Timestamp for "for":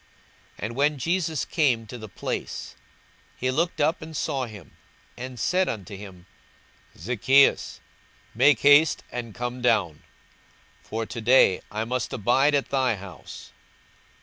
10.81-11.05